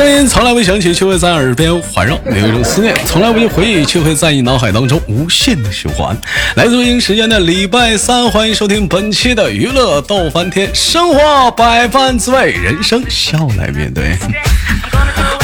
[0.00, 6.16] 声音从来未响起，却会在耳边环绕；有一种思念从来不去回忆，却会在你脑海当中无限的循环。
[6.56, 14.16] 来自北京时间的礼拜三，欢迎收听本期的娱乐逗翻天，生活百般滋味，人生笑来面对。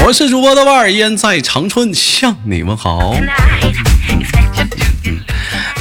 [0.07, 3.14] 我是主播的万儿，依然在长春向你们好。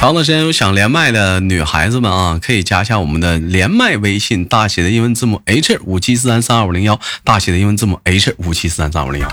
[0.06, 9.28] 长的时间有想连麦的女孩子们啊，可以加一下我们的连麦微信，大写的英文字母 H 五七四三三二五零幺，大写的英文字母 H 五七四三三二五零幺。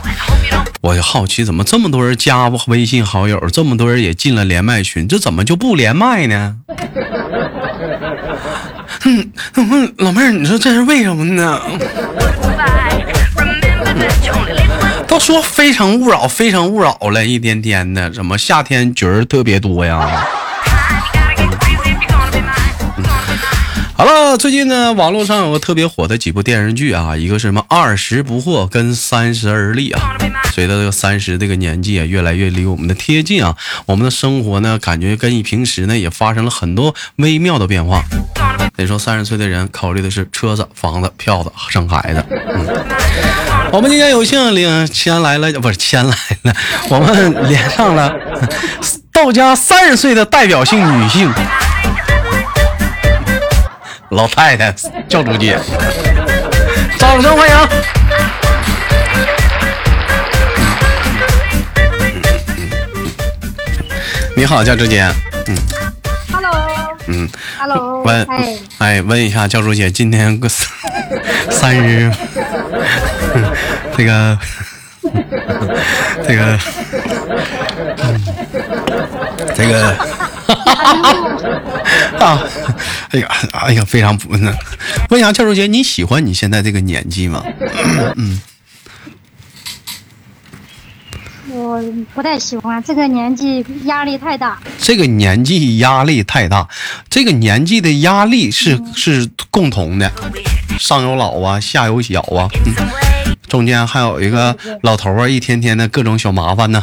[0.81, 6.55] 我就好奇，怎么这么多人加微信好友，这么多人也进了连麦群，这怎么就不连麦呢？
[9.05, 9.31] 嗯，
[9.97, 11.61] 老妹儿，你说这是为什么呢？
[15.07, 20.27] 都说非诚勿扰，非诚勿扰了，一天天的，怎么夏天角儿特别多呀？
[23.95, 30.17] 好了，最近呢，网络上有个特别火的几部电视剧啊，一个是什么《二十不惑》跟《三十而立》啊。
[30.51, 38.03] 随着这个三十这个年纪啊，越来越离我们的贴近啊，我们的生活呢，感觉跟你平时呢也发生了很多微妙的变化。
[38.75, 42.25] 得说三十岁的人考虑的是车子、房子、票子、生孩子。
[42.29, 42.67] 嗯，
[43.71, 46.53] 我们今天有幸领牵来了，不是牵来了，
[46.89, 48.11] 我们连上了
[49.13, 51.31] 道家三十岁的代表性女性。
[54.13, 54.71] 老太太，
[55.09, 55.57] 教主姐，
[56.99, 57.55] 掌声欢迎！
[64.35, 65.03] 你好，教主姐。
[65.47, 65.57] 嗯
[66.31, 66.51] ，Hello。
[67.07, 67.27] 嗯
[67.59, 68.03] ，Hello。
[68.03, 68.27] 问，
[68.77, 70.47] 哎，问一下教主姐，今天个
[71.49, 72.11] 三日，
[73.97, 74.37] 这个，
[76.27, 76.59] 这个，
[79.55, 79.95] 这个，
[82.23, 82.39] 啊。
[83.11, 84.53] 哎呀，哎呀，非常不呢。
[85.09, 87.43] 问一下教授姐，你喜欢你现在这个年纪吗？
[88.17, 88.41] 嗯，
[91.49, 91.79] 我
[92.15, 94.57] 不太喜欢这个年纪，压力太大。
[94.79, 96.67] 这个年纪压力太大，
[97.09, 100.11] 这个年纪的压力是是共同的，
[100.79, 102.49] 上有老啊，下有小啊，
[103.47, 106.81] 中间还有一个老头啊，一天天的各种小麻烦呢。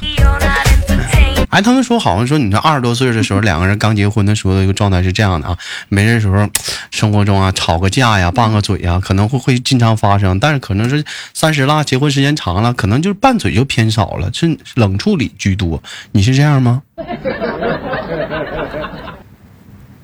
[1.50, 5.56] 哎，他们说好像说，你这二十多岁的时候， 两个人刚结婚的时候的，一个状态是这样的啊，
[5.88, 6.48] 没事时候，
[6.90, 10.38] 生活中啊，吵个架呀，拌个嘴呀，可能会会经常发生。
[10.38, 15.82] 但是可能是三十了，结婚时间长了，可能就是拌嘴就偏少了，是冷处理居多。
[16.12, 16.82] 你是这样吗？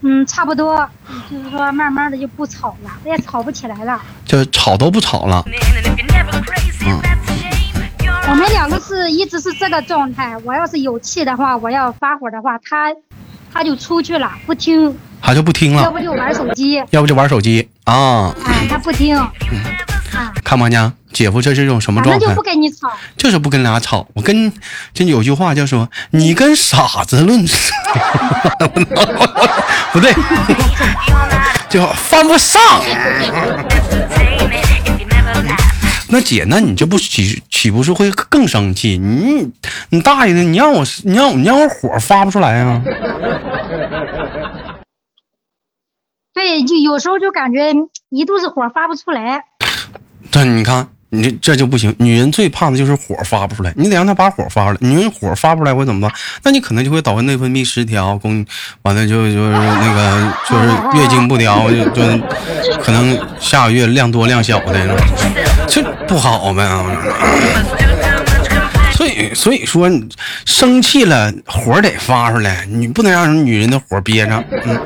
[0.03, 0.89] 嗯，差不多，
[1.31, 5.45] 就是说慢慢的就不吵了，也吵不起来了，就吵都不吵了。
[6.85, 7.36] 嗯。
[8.29, 10.37] 我们两个是一直是这个状态。
[10.45, 12.93] 我要是有气的话，我要发火的话，他
[13.53, 15.83] 他就出去了，不听，他就不听了。
[15.83, 18.35] 要不就玩手机，要不就玩手机啊。
[18.45, 19.17] 哎，他不听。
[20.43, 22.27] 看没见，姐夫这是一种什么状态？
[22.27, 24.07] 就不跟你吵，就是不跟俩吵。
[24.15, 24.53] 我跟
[24.93, 27.45] 这有句话叫说，你跟傻子论，
[29.93, 30.13] 不对，
[31.69, 32.61] 就犯不上。
[36.09, 38.97] 那姐，那你就不岂岂不是会更生气？
[38.97, 39.53] 你
[39.91, 40.41] 你大爷的！
[40.45, 42.81] 你让我你让我你让我火发不出来啊？
[46.33, 47.75] 对，就有时候就感觉
[48.11, 49.47] 一肚子火发不出来。
[50.31, 50.87] 对，你看。
[51.11, 54.79] 你这就不行，女人最怕的就是火发不出来，你得让她把火发出来。
[54.81, 56.11] 女人火发不出来会怎么办？
[56.43, 58.45] 那你可能就会导致内分泌失调，宫
[58.83, 60.67] 完了就就是那个就是
[60.99, 62.03] 月经不调，就就
[62.83, 64.97] 可能下个月量多量小的，
[65.69, 66.69] 这不好呗。
[68.93, 69.91] 所以所以说，
[70.45, 74.45] 生气了火得发出来，你不能让女人的火憋着。
[74.65, 74.81] 嗯。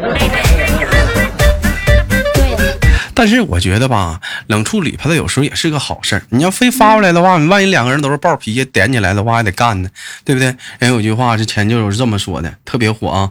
[3.21, 6.23] 但是我觉得吧，冷处理它有时候也是个好事儿。
[6.31, 9.91] 你要非发过来的话，万一两个人都是暴脾气，点起来的话还得干呢，
[10.25, 10.57] 对不对？
[10.79, 13.31] 人有句话是前就有这么说的，特别火啊。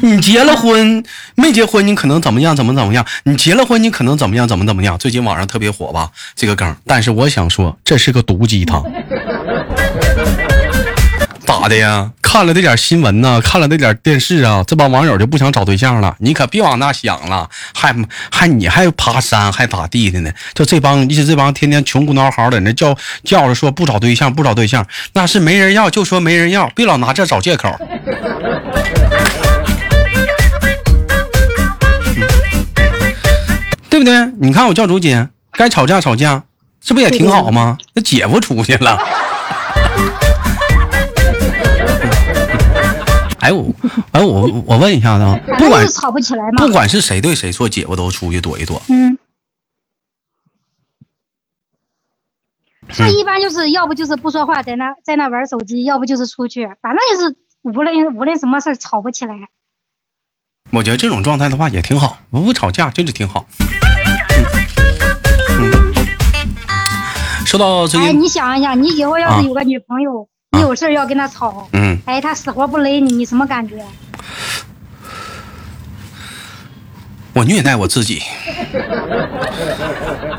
[0.00, 3.04] 你结了婚没结婚，你可能怎么样怎么怎么样？
[3.24, 4.96] 你结了婚，你可能怎么样怎么怎么样？
[4.96, 8.82] 最近网上特别火吧这个梗，但是我想说，这是个毒鸡汤。
[11.48, 12.12] 咋的呀？
[12.20, 16.14] 看了这点新闻呢，看了这点电视啊，这帮网友就不想找对象了。
[16.18, 17.96] 你可别往那想了，还
[18.30, 20.30] 还你还爬山还咋地的呢？
[20.52, 27.74] 就这帮，就这帮天天穷苦孬嚎在那叫叫着说不找对象不找对象，那是没人要就说没人要，别老拿这找借口，
[33.88, 34.26] 对不对？
[34.38, 36.42] 你看我叫主姐，该吵架吵架，
[36.82, 37.78] 这不也挺好吗？
[37.94, 38.98] 那姐夫出去了。
[43.48, 43.74] 哎我，
[44.12, 48.82] 哎我我问一下子啊，不管吵不起来不管是谁对谁错，姐夫都出去躲一躲。
[48.90, 49.16] 嗯，
[52.88, 59.34] 他一般就是要不就是不说话，在那在那玩手机，要不就是出去，反正就是无论无论什么事儿吵不起来。
[60.70, 63.46] 我觉得这种状态的话也挺好，不吵架就是挺好。
[67.46, 70.28] 说到最近，哎，你想一想，你以后要是有个女朋友，
[70.58, 73.76] 你有事要跟他吵，嗯，哎，他死活不勒你，你什么感觉？
[77.38, 78.20] 我虐待我自己，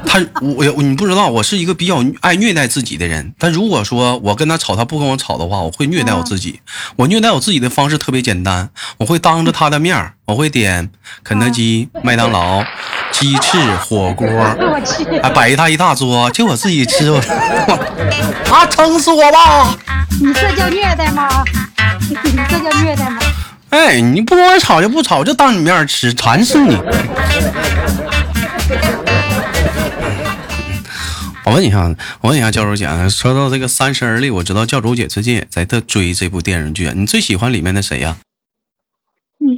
[0.06, 3.34] 他我你不知道，我是一个比较爱虐待自己的人。
[3.40, 6.60] 但如果说我跟他吵，他不跟我吵的话，我会虐待我自己。
[6.98, 10.90] 我虐待我自己的方式特别简单，我会当着他的面我会点
[11.24, 12.62] 肯德基、麦当劳、
[13.13, 17.10] 鸡翅、 火锅，我去，还摆他一大桌，就我自己吃。
[17.16, 17.18] 我
[18.51, 19.74] 啊，撑死我吧！
[20.22, 21.30] 你这叫虐待吗？
[22.25, 23.19] 你这叫虐待吗？
[23.69, 26.75] 哎，你不跟我吵就不吵，就当你面吃，馋死你！
[31.45, 38.18] 我问你哈，我问一下教主姐，说到这个《三十而立》，我知道教主姐最近也在在追这部电视剧，你最喜欢里面的谁呀？
[39.39, 39.57] 嗯，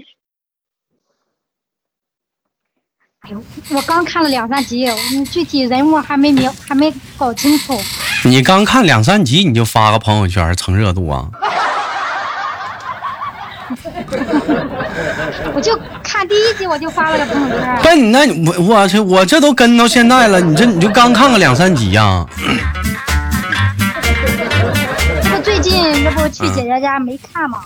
[3.21, 7.81] 哎呦，我刚看了两三集，你具体人物还没明，还没搞清楚。
[8.23, 11.29] 你刚看两三集你就发个朋友圈蹭热度啊？
[15.53, 17.79] 我就看第一集，我就发了个朋友圈。
[17.81, 22.25] 不，你那我我去，我这都跟到现在了，你这你就刚看个两三集呀？
[25.23, 27.59] 这不最近这不去姐姐家没看吗？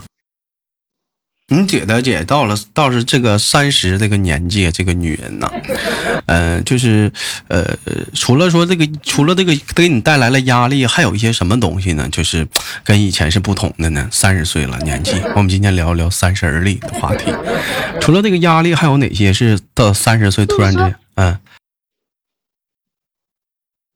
[1.55, 5.49] 你姐的姐到了，到是这个三十这个年纪，这个女人呐，
[6.25, 7.11] 呃，就是
[7.47, 7.65] 呃，
[8.13, 12.09] 除了说这个，除了这个给你带来了压力，还有一些什么东西呢？
[12.11, 12.47] 就是
[12.83, 14.07] 跟以前是不同的呢。
[14.11, 17.33] 三十岁了年纪，我们今天聊一聊三十而立的话题。
[18.01, 21.39] 除了这个压力，还有哪些是到三十岁突然间，嗯，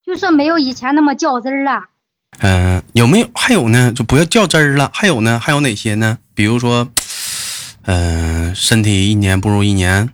[0.05, 1.85] 就是没有以前那么较真儿了。
[2.39, 3.29] 嗯，有没有？
[3.33, 3.91] 还有呢？
[3.93, 4.89] 就不要较真儿了。
[4.93, 5.39] 还有呢？
[5.39, 6.19] 还有哪些呢？
[6.33, 6.89] 比如说。
[7.91, 10.07] 嗯，身体一年不如一年，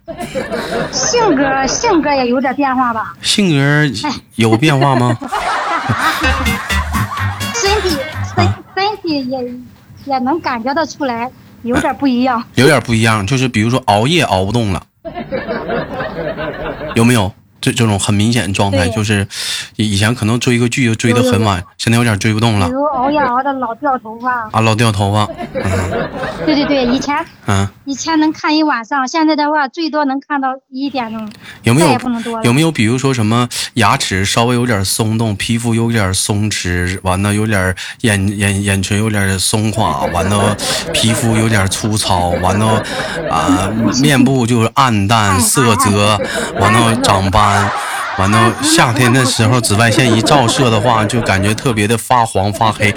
[0.90, 3.14] 性格性格也有点变化吧？
[3.20, 3.86] 性格
[4.36, 5.14] 有变化吗？
[7.54, 7.94] 身体
[8.34, 9.54] 身身体也
[10.06, 11.30] 也能感觉得出来，
[11.64, 12.42] 有点不一样。
[12.54, 14.82] 有点不一样，就是比如说熬夜熬不动了，
[16.94, 17.30] 有没有？
[17.66, 19.26] 这这种很明显的状态就是，
[19.74, 22.66] 以前可能追个剧就追得很晚，现在有点追不动了。
[22.68, 24.48] 比如熬夜熬的老掉头发。
[24.52, 25.26] 啊，老掉头发。
[26.44, 27.16] 对对对，以前
[27.46, 31.28] 嗯，以前能看一晚上，现在的话最多能看到一点钟。
[31.64, 40.56] 有没有不能多有没有比如说什么牙齿稍微有点松动，皮肤有点松弛，完了有点眼眼眼唇有点松垮，完了
[40.92, 42.80] 皮肤有点粗糙，完了
[43.28, 43.68] 啊
[44.00, 46.16] 面部就是暗淡色泽，
[46.60, 47.55] 完了长斑。
[48.18, 52.94] 完了，夏天的时候，紫外线一照射的话，就感觉特别的发黄发黑。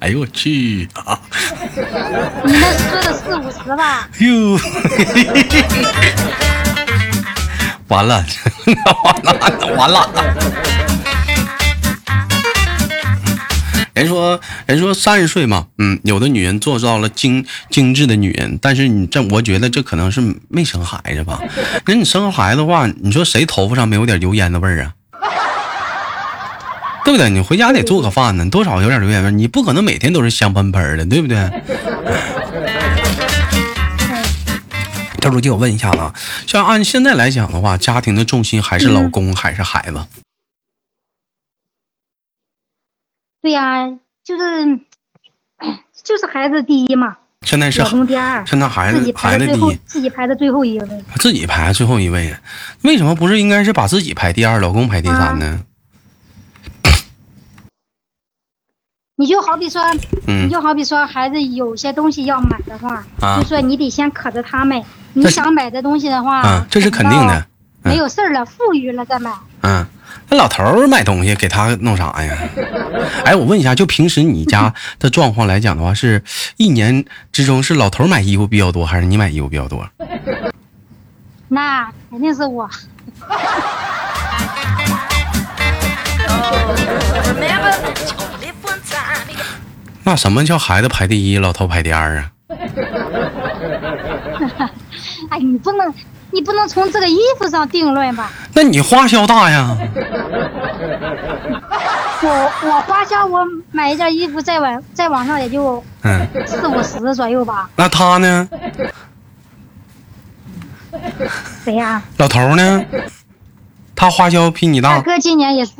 [0.00, 0.88] 哎呦我去！
[2.44, 4.06] 你那说的四五十吧？
[4.18, 4.60] 哟，
[7.88, 8.24] 完了，
[9.04, 10.10] 完了，完了。
[13.96, 21.40] 人说，人说三十岁嘛，嗯，有的女人做到了精精致的女人，但是你这，我觉得这可能是没生孩子吧。
[21.86, 24.92] 那你生孩子的话，你说谁头发上没有点油烟的味儿啊？
[27.06, 27.30] 对不对？
[27.30, 31.50] 你回家得做个饭呢，多少有点油烟味你不可能每天都是香喷喷的，对不对？
[35.22, 36.12] 赵书记，我问一下子啊，
[36.46, 40.25] 像按现在来讲的话，家庭的重心还是老公还是孩子？
[43.46, 43.88] 对呀，
[44.24, 44.80] 就是，
[46.02, 47.16] 就是孩子第一嘛。
[47.42, 51.04] 现在是老公第二，现在孩子孩子第一，自己排的最后一位。
[51.20, 52.34] 自己排最后一位，
[52.82, 55.60] 为什么不是应该是把自己排第二，老公排第三呢？
[59.14, 59.80] 你就好比说，
[60.26, 63.06] 你就好比说，孩子有些东西要买的话，
[63.40, 64.84] 就说你得先可着他买。
[65.12, 67.46] 你想买的东西的话，这是肯定的。
[67.86, 69.32] 没有事儿了，富裕了再买。
[69.62, 69.84] 嗯。
[70.28, 72.36] 那老头儿买东西给他弄啥呀？
[73.24, 76.24] 哎，我问一下，就平时你家的状况来讲的话，是
[76.56, 79.88] 一年之中是老头买衣服比较多，还是你买衣服比较多？
[81.48, 82.68] 那肯定是我。
[90.02, 92.32] 那什么叫孩子排第一，老头排第二啊？
[95.30, 95.94] 哎，你不能。
[96.36, 98.30] 你不能从这个衣服上定论吧？
[98.52, 99.74] 那你花销大呀！
[102.22, 107.70] 我我花销，我买一件衣服，在网在网上也就嗯四五十左右吧。
[107.74, 108.46] 那他呢？
[111.64, 112.02] 谁呀？
[112.18, 112.84] 老头呢？
[113.94, 114.96] 他花销比你大。
[114.96, 115.72] 大哥今年也是，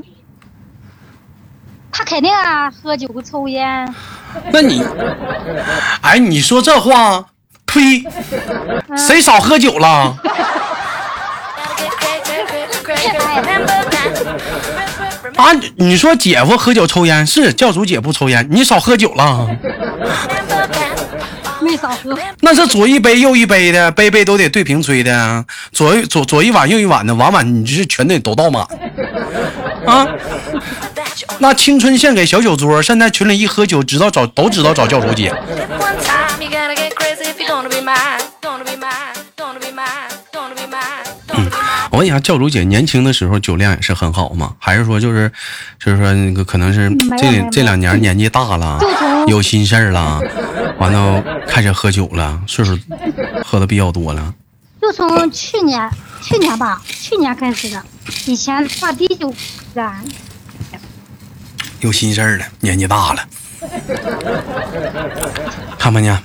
[1.93, 3.95] 他肯定啊，喝酒抽烟。
[4.51, 4.83] 那你，
[6.01, 7.27] 哎，你说这话，
[7.77, 8.03] 呸！
[8.97, 10.17] 谁少喝酒了？
[15.37, 19.47] 啊，你说姐夫喝酒抽烟是教主姐不抽烟，你少喝酒了？
[21.61, 28.63] 没少喝，那是左一杯右一杯的，杯杯都得对瓶吹的，左左左一碗右一碗的，碗碗你就是全得都倒满
[29.87, 30.07] 啊！
[31.39, 35.35] 那青春献给小酒桌，现在群里一喝酒，知道找都知道找教主姐。
[41.91, 44.55] 我问一下，教主姐年轻的时候酒量也是很好吗？
[44.59, 45.31] 还是说就是
[45.79, 48.79] 就是说那个可能是这这两年年纪大了，
[49.27, 50.21] 有心事儿了，
[50.79, 52.79] 完了开始喝酒了，岁数
[53.45, 54.35] 喝的比较多了。
[54.81, 55.89] 就从去年
[56.23, 57.83] 去年吧，去年开始的，
[58.27, 59.33] 以前话第酒
[59.75, 59.93] 的。
[61.81, 63.25] 有心事儿了，年纪大了，
[65.79, 66.23] 看没见？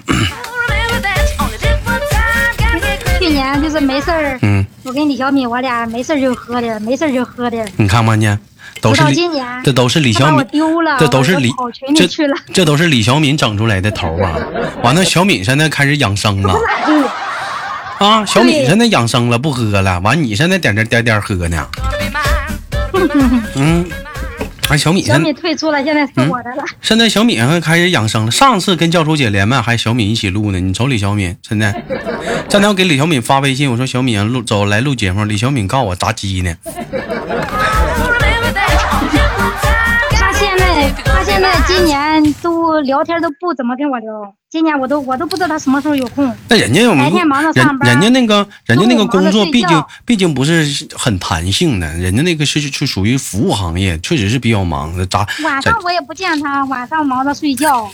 [3.21, 7.71] 去年就是没事儿，嗯，我跟李小敏，我俩没事儿就喝点，没事儿就喝点。
[7.77, 8.39] 你看没见？
[8.81, 11.51] 都是今年，这都是李小敏丢了，这都是李
[11.95, 12.07] 这
[12.51, 14.35] 这都是李小敏整出来的头啊！
[14.81, 16.55] 完了，小敏现在开始养生了，
[17.99, 19.99] 啊，小敏现在养生了，不喝了。
[19.99, 21.67] 完，你现在点点点点喝呢？
[23.53, 23.85] 嗯。
[24.69, 26.63] 完小米，小米退出了，现在是我的了。
[26.81, 28.31] 现在小米开始养生了。
[28.31, 30.61] 上次跟教主姐连麦，还小米一起录呢。
[30.61, 31.73] 你瞅李小敏，现在，
[32.51, 35.23] 现在我给李小敏发微信，我说小敏录走来录节目。
[35.23, 36.53] 李小敏告诉我炸鸡呢。
[40.11, 44.35] 他现在，他现在今年都聊天都不怎么跟我聊。
[44.49, 46.29] 今年我都我都不知道他什么时候有空。
[46.49, 55.05] 那人家有白天忙着上班，人家那个人家那个工作毕竟毕竟不是很弹性的，人家那个是是属于服务行业，确实是比较忙的。
[55.05, 55.25] 咋？
[55.41, 57.89] 晚上我也不见他，晚上忙着睡觉。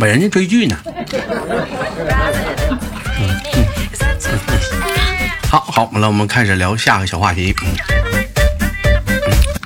[0.00, 0.76] 把人家追剧呢。
[5.46, 7.54] 好好，完了，我们开始聊下个小话题。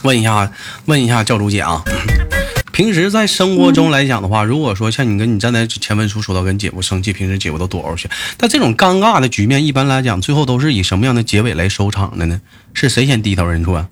[0.03, 0.51] 问一下，
[0.87, 1.83] 问一下教主姐啊。
[2.73, 8.11] 平时在生活中来讲的话，如果说像你跟你站在前文书说到跟姐夫生气，平时姐夫都躲着去。
[8.37, 12.41] 但这种尴尬的局面，一般来讲，最后都是以什么样的结尾来收场的呢？
[12.73, 13.87] 是谁先低头认错？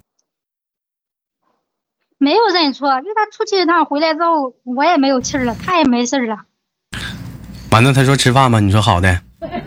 [2.23, 6.37] 没有认错，就他出去一趟回来之后，我也没有气儿了，他也没事儿了。
[7.73, 8.61] 完了，他说吃饭吧？
[8.61, 9.19] 你说好的。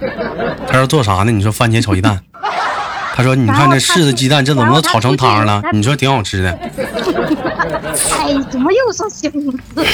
[0.66, 1.34] 他说做啥呢？
[1.34, 2.18] 你说番茄炒鸡蛋。
[3.14, 5.62] 他说你看这柿子鸡蛋，这怎么都炒成汤了？
[5.74, 6.52] 你说挺好吃的。
[8.16, 9.86] 哎，怎么又说形容词？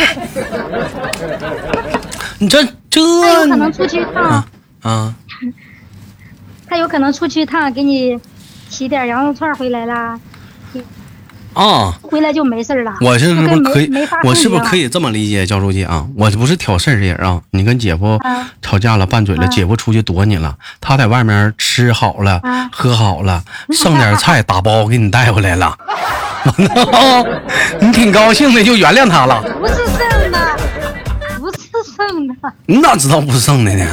[2.38, 4.46] 你这这他有可能出去一趟
[4.84, 5.16] 啊？
[6.68, 8.20] 他有可能出去一趟，给你
[8.70, 10.20] 提点羊肉串回来啦。
[11.54, 12.94] 啊，回来就没事了。
[13.02, 13.92] 我是不是可以？
[14.24, 16.08] 我是不是可以这么理解，教书记啊？
[16.16, 17.42] 我不是挑事儿的人啊。
[17.52, 18.18] 你跟姐夫
[18.62, 22.42] 吵架了，拌嘴了，姐夫出去躲你了，他在外面吃好了，
[22.72, 25.78] 喝好了，剩点菜打包给你带回来了。
[27.82, 29.42] 你挺高兴的，就原谅他了。
[29.60, 30.58] 不是剩的，
[31.38, 31.58] 不是
[31.96, 32.34] 剩的。
[32.66, 33.86] 你咋知道不是剩的呢？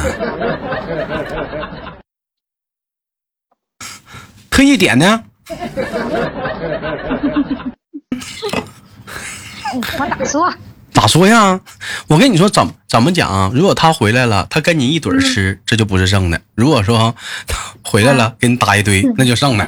[4.49, 5.23] 特意点的。
[9.99, 10.53] 我咋说？
[10.93, 11.59] 咋说呀？
[12.07, 13.51] 我跟你说怎怎么讲？
[13.53, 17.15] 如果他回来了，他跟你一堆吃，这就不是剩的；如果说
[17.47, 17.57] 他
[17.89, 19.67] 回来了，给你搭一堆，那就剩的。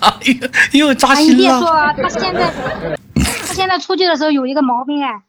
[0.00, 0.12] 哎
[0.72, 1.32] 呦，又扎心了！
[1.32, 2.52] 你别说，他现在
[3.14, 5.22] 他现在出去的时候有一个毛病哎，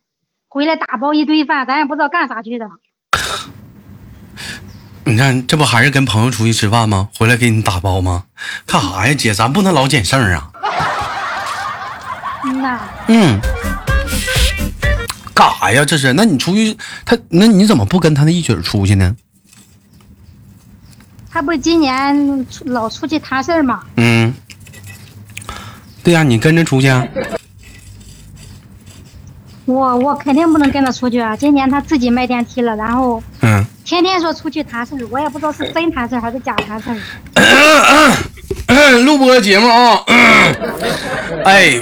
[0.49, 2.65] 回来打包一堆饭，咱也不知道干啥去的。
[5.07, 7.09] 你看，这不还是跟朋友出去吃饭吗？
[7.17, 8.23] 回来给你打包吗？
[8.65, 9.33] 干啥呀，姐？
[9.33, 10.49] 咱不能老捡剩儿啊。
[12.43, 12.79] 嗯呐。
[13.07, 13.39] 嗯。
[15.33, 15.85] 干啥呀？
[15.85, 16.13] 这是？
[16.13, 19.15] 那你出去，他那你怎么不跟他那一起出去呢？
[21.29, 23.83] 他不今年老出去谈事儿吗？
[23.97, 24.33] 嗯。
[26.03, 26.87] 对呀，你跟着出去。
[26.87, 27.05] 啊。
[29.65, 31.35] 我我肯定不能跟他出去啊！
[31.35, 33.21] 今年他自己卖电梯了，然后。
[33.41, 33.65] 嗯。
[33.85, 36.97] 天天说出去谈事儿我也不知道是真谈事儿还是假谈事儿。
[39.03, 40.01] 录播节目啊，
[41.45, 41.79] 哎，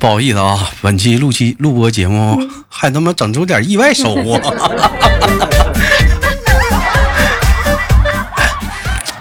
[0.00, 2.40] 不好意思啊，本期录期录播节目
[2.70, 4.40] 还他妈整出点意外收获。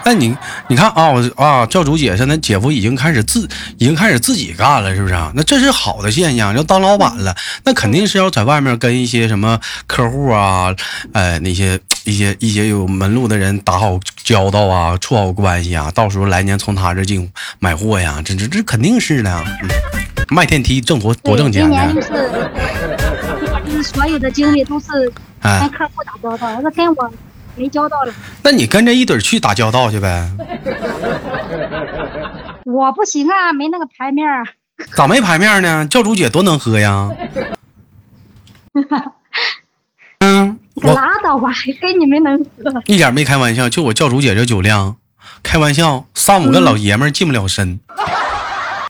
[0.07, 0.33] 那你
[0.69, 3.45] 你看啊，我啊，教主姐现在姐夫已经开始自
[3.77, 5.33] 已经开始自己干了，是不是啊？
[5.35, 7.35] 那这是好的现象，要当老板了，
[7.65, 10.73] 那肯定是要在外面跟一些什么客户啊，
[11.11, 19.43] 呃，那些一些一些有门路的人打好交道啊，处好关系啊，到时候来年从他这进买货呀，这这这肯定是的。
[19.61, 19.69] 嗯、
[20.29, 25.11] 卖电梯挣多多挣钱今年就是所有的精力都是
[25.41, 27.11] 跟客户打交道，那跟我。
[27.57, 30.29] 没交道了，那你跟着一堆去打交道去呗。
[32.63, 34.45] 我不行啊，没那个牌面儿。
[34.95, 35.87] 咋没牌面呢？
[35.87, 37.09] 教主姐多能喝呀。
[40.19, 41.49] 嗯，我拉倒吧，
[41.81, 42.81] 跟你们能喝。
[42.85, 44.97] 一点没开玩笑，就我教主姐这酒量，
[45.41, 47.79] 开玩笑，三五个老爷们儿进不了身。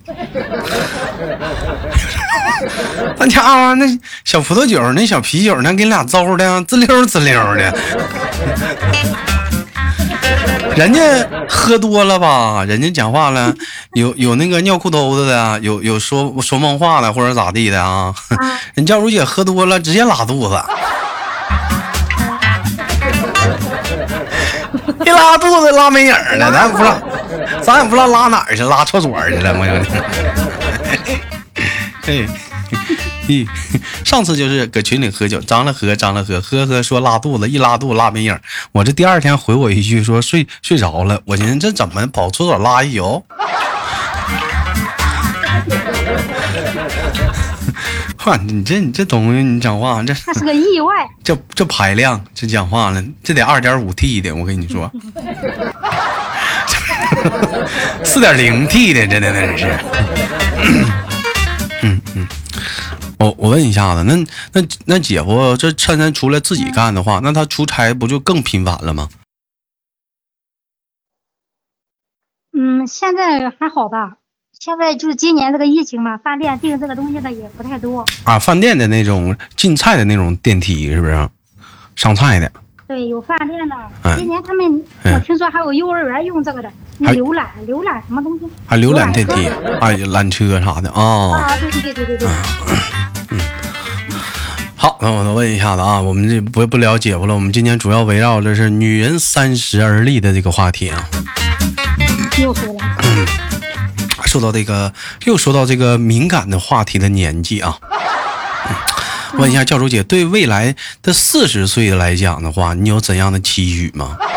[3.17, 3.85] 那家伙，那
[4.23, 7.77] 小葡萄酒，那小啤酒，那给你俩邹的滋溜滋溜的。
[10.75, 11.01] 人家
[11.49, 12.63] 喝多了吧？
[12.65, 13.53] 人家讲话了，
[13.93, 18.13] 有有那个尿裤兜子的，有有说说梦话的，或者咋地的啊？
[18.75, 20.57] 人教主姐喝多了，直接拉肚子。
[25.05, 26.99] 一拉肚子拉没影了，咱不知道，
[27.67, 29.89] 咱也不知道拉哪儿去，拉厕所去了，我兄弟。
[32.01, 32.25] 嘿。
[33.27, 33.45] 咦，
[34.05, 38.39] 上次就是搁群里喝酒，张了喝，张了喝，喝喝说拉肚子，一拉肚子拉没影。
[38.71, 43.25] 我这第二天回我一句说睡睡着了，我寻思这怎么跑厕所拉一宿？
[48.15, 51.05] 哈，你这你这东西，你讲话这那是个意外。
[51.21, 54.89] 这这排量，这讲话了，这得二点五 T 的，我跟你说，
[58.03, 59.77] 四点零 T 的，真的那是。
[61.83, 62.27] 嗯嗯。
[63.19, 64.15] 我我问一下子，那
[64.53, 69.09] 那那姐夫这趁咱出来自己干的话，那他出差不就更频繁了吗？
[72.55, 74.17] 嗯，现在还好吧？
[74.59, 78.39] 现在就是今年这个疫情嘛，饭店订这个东西的也不太多啊。
[78.39, 81.29] 饭店的那种进菜的那种电梯是不是？
[81.95, 82.51] 上菜的。
[82.87, 83.75] 对，有饭店的。
[84.15, 86.71] 今年他们我听说还有幼儿园用这个的，
[87.01, 88.45] 浏览浏览什么东西？
[88.65, 89.45] 还浏览电梯
[89.81, 91.37] 啊，缆车啥的啊。
[91.37, 92.29] 啊，对对对对对对。
[93.31, 93.39] 嗯，
[94.77, 101.03] 好，那我再问一下子啊，我们这不不聊姐夫了，我们今天主要围绕的是女人三十而立的这个话题啊。
[102.41, 102.79] 又说了，
[104.23, 104.93] 说到这个，
[105.25, 107.77] 又说到这个敏感的话题的年纪啊。
[109.33, 114.17] 问一下教主姐，对未来的四十岁来讲的话，你有怎样的期许吗？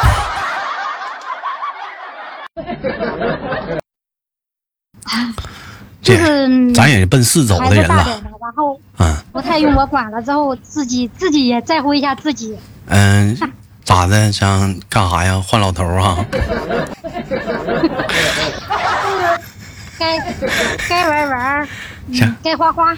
[6.02, 12.56] 就是咱也是奔四走的人了，然后嗯，不太用我管了，之后自己自己也在乎一下自己。
[12.86, 13.36] 嗯，
[13.84, 14.32] 咋的？
[14.32, 15.40] 想干啥呀？
[15.46, 16.24] 换老头啊？
[19.98, 20.18] 该
[20.88, 21.68] 该玩玩，
[22.42, 22.96] 该花花，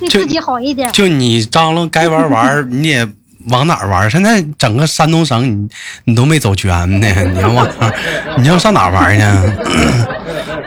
[0.00, 0.90] 对自己好一点。
[0.92, 3.06] 就你张罗该玩玩， 你也
[3.48, 4.10] 往哪玩？
[4.10, 5.68] 现在整个山东省，你
[6.04, 6.68] 你都没走全
[7.00, 7.68] 呢， 你要往
[8.38, 9.24] 你要上哪玩去？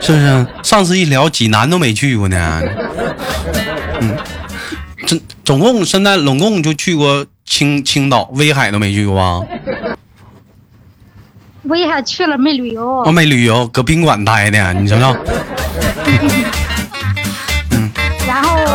[0.00, 0.46] 是不是？
[0.62, 2.62] 上次一聊济南都没去过呢。
[4.00, 4.16] 嗯，
[5.06, 9.40] 这总共现在拢共就去过青青岛、威海都没去过啊。
[11.64, 13.02] 威海去了没旅游？
[13.04, 15.14] 我没旅游，搁宾馆待的，你知道？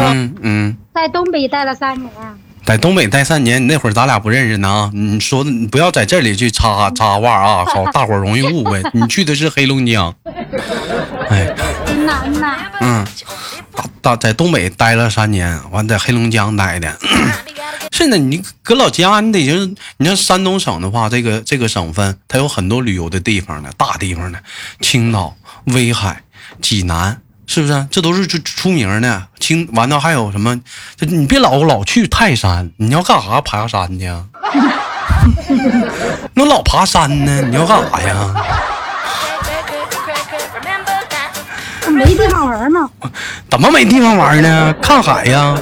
[0.03, 0.25] 嗯。
[0.25, 0.77] 嗯嗯。
[0.93, 2.11] 在东北待了三年。
[2.65, 4.89] 在东北待三年，你那会儿咱俩不认识呢啊！
[4.93, 8.81] 你说的，你不要在这里去插插话啊， 好，大伙容易误会。
[8.93, 10.15] 你去的是黑龙江。
[11.29, 11.53] 哎。
[12.79, 13.05] 嗯。
[13.75, 16.97] 大大在东北待了三年，完在黑龙江待的。
[17.91, 24.39] 是呢你搁老家，你得就是，你像山东省的话，这个这个省份，它有很多旅游的地方呢，大地方呢，
[24.79, 25.35] 青岛、
[25.65, 26.23] 威海、
[26.61, 27.19] 济南。
[27.45, 27.87] 是不是？
[27.91, 29.27] 这都是出出名的。
[29.39, 30.57] 青完了还有什么？
[30.99, 33.41] 你别老老去泰山，你要干啥？
[33.41, 34.07] 爬山去？
[36.33, 37.41] 那老爬山呢？
[37.49, 38.33] 你要干啥呀？
[41.89, 42.89] 没地方玩呢。
[43.49, 44.73] 怎么没地方玩呢？
[44.81, 45.55] 看海呀。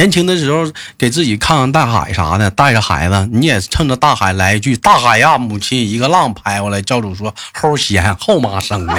[0.00, 0.64] 年轻的时候
[0.96, 8.94] 给自己看看大海啥的，带着孩子，你也趁着大海来一句“大海呀，母亲”，一个浪拍过来，教主说“齁咸，后妈生的”。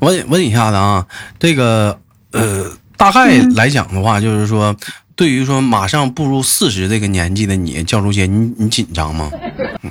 [0.00, 1.06] 问问一下子啊，
[1.38, 1.98] 这个
[2.32, 4.76] 呃，大概来讲的话，就是说，
[5.16, 9.30] 对于说马上步入四十这个年纪的你，教主姐，你你紧张吗？
[9.80, 9.90] 嗯。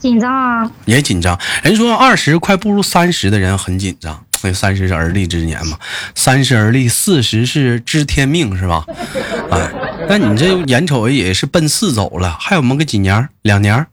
[0.00, 1.38] 紧张啊，也紧张。
[1.62, 5.78] 人说二十快步入三十的人很紧张，那三十是而立之年嘛，
[6.14, 8.84] 三十而立，四十是知天命，是吧？
[9.52, 9.70] 哎，
[10.08, 13.28] 那你这眼瞅也是奔四走了，还有么个几年？
[13.42, 13.86] 两年？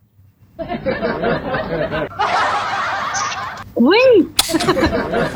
[3.73, 3.95] 滚，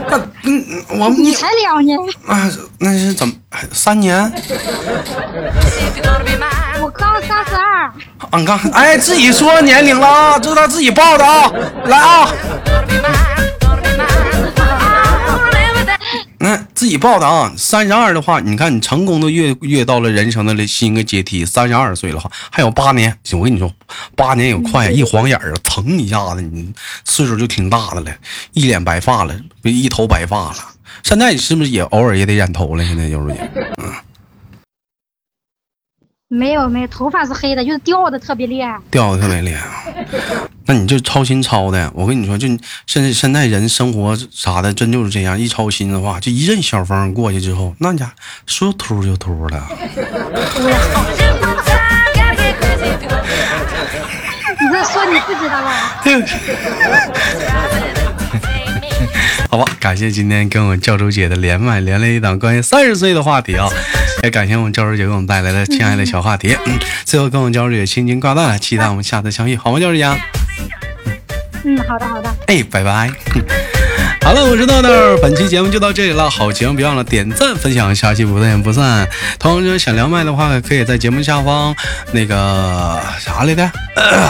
[0.09, 0.63] 那嗯，
[0.99, 3.33] 我你才两年，啊，那是怎么
[3.71, 4.31] 三年？
[6.91, 7.89] 我刚三十二。
[8.31, 11.49] 俺刚哎，自己说年龄了啊，这是他自己报的啊，
[11.85, 12.29] 来啊。
[16.39, 23.17] 那自己报的啊，三十二的话，你看你成功的越越到了人生的新一个阶梯，三十二岁了话，还有八年。
[23.31, 23.71] 我跟你说，
[24.17, 26.73] 八年也快，一晃眼儿，腾一下子，你
[27.05, 28.11] 岁数就挺大的了，
[28.51, 30.55] 一脸白发了，一头白发了。
[31.03, 32.83] 现在你是不是也偶尔也得染头了？
[32.83, 33.51] 现在就是也，
[33.81, 33.93] 嗯。
[36.33, 39.67] 没有没有，头发是黑的，就是掉的特别厉害，掉的特别厉害。
[40.65, 42.47] 那你就操心操的，我跟你说，就
[42.87, 48.09] 现在现在人生活啥的，真就是这样，一操心的话，就一阵小风过去之后，那家
[48.45, 49.67] 说秃就秃了。
[54.61, 56.01] 你在说你自己的吧？
[59.51, 63.67] 好吧，感谢今天跟我教主姐的连麦，连了一档关于三十岁的话题啊！
[64.23, 66.55] 也感谢我们教主姐给我们带来的亲爱的小话题。
[66.65, 70.05] 嗯，最后跟我们教主姐轻轻挂断了，期待我们下次相遇，好吗，教主姐？
[71.65, 72.33] 嗯，好的，好的。
[72.47, 73.11] 哎，拜拜。
[74.31, 74.89] 好了，我是豆豆，
[75.21, 76.29] 本期节目就到这里了。
[76.29, 79.05] 好节目别忘了点赞分享，下期不见不散。
[79.37, 81.75] 同时想连麦的话，可以在节目下方
[82.13, 83.69] 那个啥来着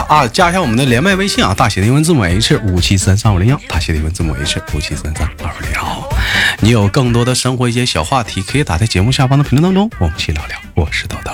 [0.09, 6.09] 啊，加一下我们的连麦微信啊，大写的英文字母 H 五七三三五零幺，大写的英文字母 H 五七三三二五零幺。
[6.61, 10.57] 你有更多的生活一些小话题，可以打在节目下方的评论当中，我们一起聊聊。
[10.73, 11.31] 我是豆豆。